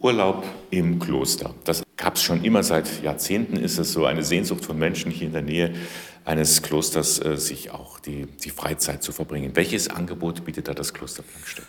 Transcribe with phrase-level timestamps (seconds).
[0.00, 1.54] Urlaub im Kloster.
[1.64, 5.26] Das gab es schon immer, seit Jahrzehnten ist es so eine Sehnsucht von Menschen hier
[5.26, 5.74] in der Nähe
[6.24, 9.50] eines Klosters, äh, sich auch die, die Freizeit zu verbringen.
[9.54, 11.66] Welches Angebot bietet da das Kloster Plankstedt?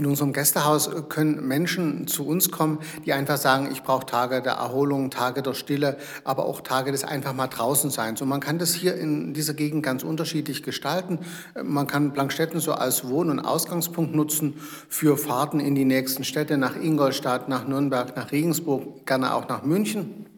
[0.00, 4.54] In unserem Gästehaus können Menschen zu uns kommen, die einfach sagen, ich brauche Tage der
[4.54, 8.22] Erholung, Tage der Stille, aber auch Tage des einfach mal draußen Seins.
[8.22, 11.18] Und man kann das hier in dieser Gegend ganz unterschiedlich gestalten.
[11.62, 14.54] Man kann Plankstetten so als Wohn- und Ausgangspunkt nutzen
[14.88, 19.64] für Fahrten in die nächsten Städte, nach Ingolstadt, nach Nürnberg, nach Regensburg, gerne auch nach
[19.64, 20.30] München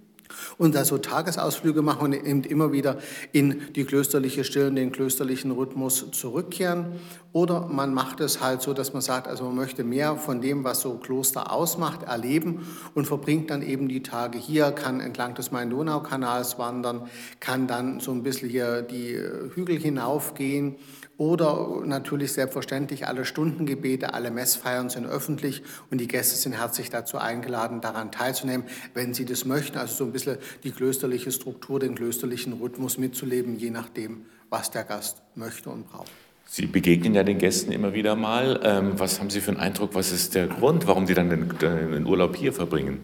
[0.59, 2.99] und da so Tagesausflüge machen und eben immer wieder
[3.33, 6.87] in die klösterliche Stille, in den klösterlichen Rhythmus zurückkehren.
[7.33, 10.65] Oder man macht es halt so, dass man sagt, also man möchte mehr von dem,
[10.65, 15.51] was so Kloster ausmacht, erleben und verbringt dann eben die Tage hier, kann entlang des
[15.51, 17.09] Main-Donau-Kanals wandern,
[17.41, 19.19] kann dann so ein bisschen hier die
[19.55, 20.77] Hügel hinaufgehen
[21.19, 27.19] oder natürlich selbstverständlich alle Stundengebete, alle Messfeiern sind öffentlich und die Gäste sind herzlich dazu
[27.19, 29.79] eingeladen, daran teilzunehmen, wenn sie das möchten.
[29.79, 30.22] Also so ein bisschen
[30.65, 36.11] die klösterliche Struktur, den klösterlichen Rhythmus mitzuleben, je nachdem, was der Gast möchte und braucht.
[36.47, 38.61] Sie begegnen ja den Gästen immer wieder mal.
[38.63, 39.95] Ähm, was haben Sie für einen Eindruck?
[39.95, 43.01] Was ist der Grund, warum die dann den Urlaub hier verbringen?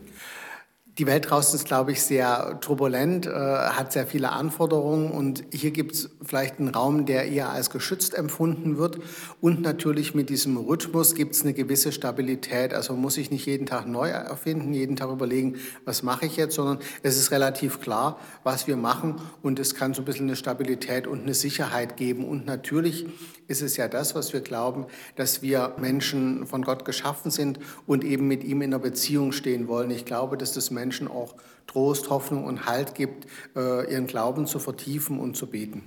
[0.99, 5.71] Die Welt draußen ist, glaube ich, sehr turbulent, äh, hat sehr viele Anforderungen und hier
[5.71, 8.99] gibt es vielleicht einen Raum, der eher als geschützt empfunden wird
[9.41, 12.75] und natürlich mit diesem Rhythmus gibt es eine gewisse Stabilität.
[12.75, 15.55] Also muss sich nicht jeden Tag neu erfinden, jeden Tag überlegen,
[15.85, 19.95] was mache ich jetzt, sondern es ist relativ klar, was wir machen und es kann
[19.95, 23.07] so ein bisschen eine Stabilität und eine Sicherheit geben und natürlich
[23.47, 28.03] ist es ja das, was wir glauben, dass wir Menschen von Gott geschaffen sind und
[28.03, 29.91] eben mit ihm in einer Beziehung stehen wollen.
[29.91, 31.35] Ich glaube, dass das Menschen Menschen auch
[31.67, 35.83] Trost, Hoffnung und Halt gibt, äh, ihren Glauben zu vertiefen und zu beten.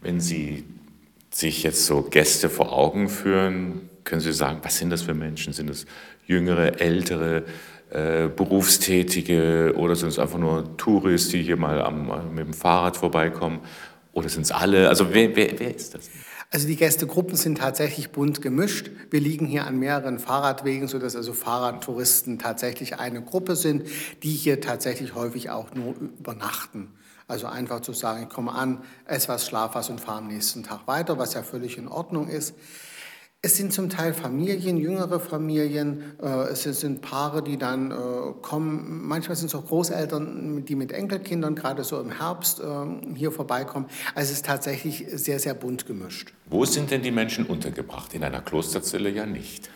[0.00, 0.64] Wenn Sie
[1.30, 5.52] sich jetzt so Gäste vor Augen führen, können Sie sagen, was sind das für Menschen?
[5.52, 5.84] Sind es
[6.26, 7.44] jüngere, ältere,
[7.90, 12.96] äh, Berufstätige oder sind es einfach nur Touristen, die hier mal am, mit dem Fahrrad
[12.96, 13.60] vorbeikommen?
[14.14, 14.88] Oder sind es alle?
[14.88, 16.08] Also wer, wer, wer ist das?
[16.50, 18.90] Also die Gästegruppen sind tatsächlich bunt gemischt.
[19.10, 23.86] Wir liegen hier an mehreren Fahrradwegen, sodass also Fahrradtouristen tatsächlich eine Gruppe sind,
[24.22, 26.94] die hier tatsächlich häufig auch nur übernachten.
[27.26, 30.62] Also einfach zu sagen, ich komme an, esse was, schlaf was und fahre am nächsten
[30.62, 32.54] Tag weiter, was ja völlig in Ordnung ist.
[33.40, 37.94] Es sind zum Teil Familien, jüngere Familien, äh, es sind Paare, die dann äh,
[38.42, 39.06] kommen.
[39.06, 42.64] Manchmal sind es auch Großeltern, die mit Enkelkindern gerade so im Herbst äh,
[43.14, 43.86] hier vorbeikommen.
[44.16, 46.34] Also es ist tatsächlich sehr, sehr bunt gemischt.
[46.46, 48.12] Wo sind denn die Menschen untergebracht?
[48.12, 49.70] In einer Klosterzelle ja nicht.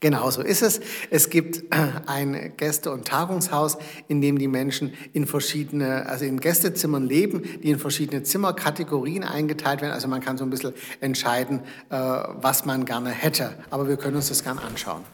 [0.00, 0.80] Genau so ist es.
[1.10, 3.76] Es gibt äh, ein Gäste- und Tagungshaus,
[4.08, 9.82] in dem die Menschen in verschiedene, also in Gästezimmern leben, die in verschiedene Zimmerkategorien eingeteilt
[9.82, 9.92] werden.
[9.92, 13.54] Also man kann so ein bisschen entscheiden, äh, was man gerne hätte.
[13.68, 15.04] Aber wir können uns das gerne anschauen.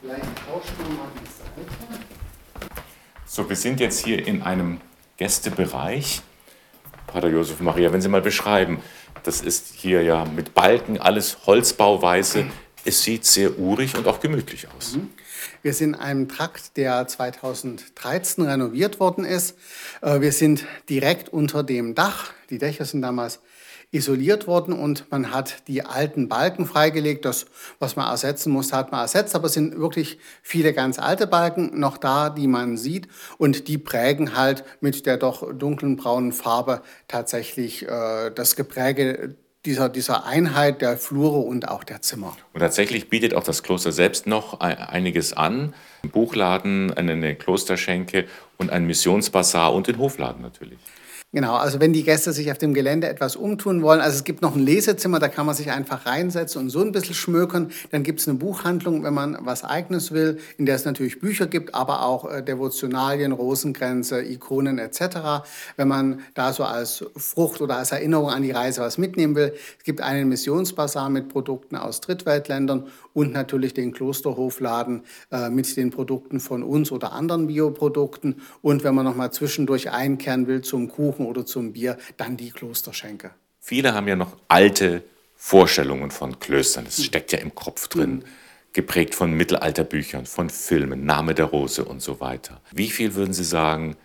[0.00, 2.00] Vielleicht tauschen wir mal die Seite.
[3.26, 4.80] So, wir sind jetzt hier in einem
[5.16, 6.22] Gästebereich.
[7.08, 8.80] Pater Josef Maria, wenn Sie mal beschreiben,
[9.24, 12.46] das ist hier ja mit Balken alles Holzbauweise.
[12.86, 14.94] Es sieht sehr urig und auch gemütlich aus.
[14.94, 15.10] Mhm.
[15.62, 19.56] Wir sind in einem Trakt, der 2013 renoviert worden ist.
[20.02, 22.32] Äh, wir sind direkt unter dem Dach.
[22.48, 23.40] Die Dächer sind damals
[23.90, 27.24] isoliert worden und man hat die alten Balken freigelegt.
[27.24, 27.46] Das,
[27.80, 31.78] was man ersetzen musste, hat man ersetzt, aber es sind wirklich viele ganz alte Balken
[31.78, 36.82] noch da, die man sieht und die prägen halt mit der doch dunklen braunen Farbe
[37.08, 39.36] tatsächlich äh, das Gepräge
[39.66, 42.36] dieser, dieser Einheit der Flure und auch der Zimmer.
[42.54, 45.74] Und tatsächlich bietet auch das Kloster selbst noch einiges an.
[46.02, 50.78] Ein Buchladen, eine Klosterschenke und ein Missionsbasar und den Hofladen natürlich.
[51.36, 54.40] Genau, also wenn die Gäste sich auf dem Gelände etwas umtun wollen, also es gibt
[54.40, 57.72] noch ein Lesezimmer, da kann man sich einfach reinsetzen und so ein bisschen schmökern.
[57.90, 61.46] Dann gibt es eine Buchhandlung, wenn man was Eigenes will, in der es natürlich Bücher
[61.46, 65.44] gibt, aber auch äh, Devotionalien, Rosengrenze, Ikonen etc.
[65.76, 69.52] Wenn man da so als Frucht oder als Erinnerung an die Reise was mitnehmen will.
[69.76, 72.86] Es gibt einen Missionsbasar mit Produkten aus Drittweltländern
[73.16, 78.42] und natürlich den Klosterhofladen äh, mit den Produkten von uns oder anderen Bioprodukten.
[78.60, 82.50] Und wenn man noch mal zwischendurch einkehren will zum Kuchen, oder zum Bier dann die
[82.50, 83.30] Klosterschenke.
[83.58, 85.02] Viele haben ja noch alte
[85.34, 86.84] Vorstellungen von Klöstern.
[86.84, 88.16] Das steckt ja im Kopf drin.
[88.16, 88.24] Mhm.
[88.74, 92.60] Geprägt von Mittelalterbüchern, von Filmen, Name der Rose und so weiter.
[92.72, 93.96] Wie viel würden Sie sagen,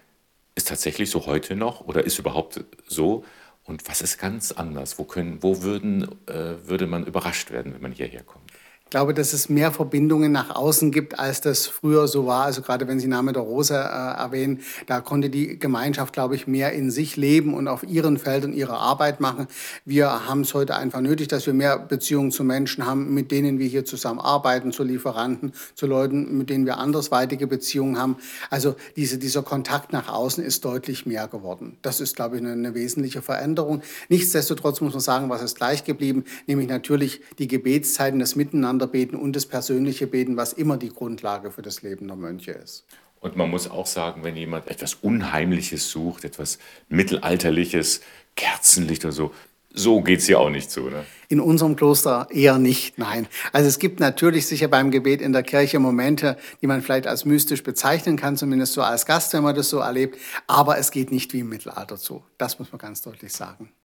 [0.56, 3.26] ist tatsächlich so heute noch oder ist überhaupt so?
[3.66, 4.98] Und was ist ganz anders?
[4.98, 8.51] Wo, können, wo würden, äh, würde man überrascht werden, wenn man hierher kommt?
[8.92, 12.44] Glaube, dass es mehr Verbindungen nach außen gibt, als das früher so war.
[12.44, 16.46] Also gerade wenn Sie Name der Rose äh, erwähnen, da konnte die Gemeinschaft, glaube ich,
[16.46, 19.48] mehr in sich leben und auf ihren Feldern ihre Arbeit machen.
[19.86, 23.60] Wir haben es heute einfach nötig, dass wir mehr Beziehungen zu Menschen haben, mit denen
[23.60, 28.18] wir hier zusammenarbeiten, zu Lieferanten, zu Leuten, mit denen wir andersweitige Beziehungen haben.
[28.50, 31.78] Also diese, dieser Kontakt nach außen ist deutlich mehr geworden.
[31.82, 33.84] Das ist, glaube ich, eine, eine wesentliche Veränderung.
[34.10, 39.16] Nichtsdestotrotz muss man sagen, was ist gleich geblieben, nämlich natürlich die Gebetszeiten, das Miteinander Beten
[39.16, 42.86] und das persönliche Beten, was immer die Grundlage für das Leben der Mönche ist.
[43.20, 46.58] Und man muss auch sagen, wenn jemand etwas Unheimliches sucht, etwas
[46.90, 48.02] Mittelalterliches,
[48.36, 49.32] Kerzenlicht oder so,
[49.74, 50.90] so geht es hier auch nicht zu.
[50.90, 51.06] Ne?
[51.30, 53.28] In unserem Kloster eher nicht, nein.
[53.54, 57.26] Also es gibt natürlich sicher beim Gebet in der Kirche Momente, die man vielleicht als
[57.26, 60.18] mystisch bezeichnen kann, zumindest so als Gast, wenn man das so erlebt.
[60.48, 62.24] Aber es geht nicht wie im Mittelalter zu.
[62.38, 63.72] Das muss man ganz deutlich sagen.